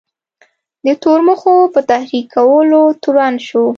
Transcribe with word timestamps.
د 0.85 0.87
تورمخو 1.03 1.55
په 1.73 1.79
تحریکولو 1.91 2.81
تورن 3.03 3.35
شو. 3.47 3.65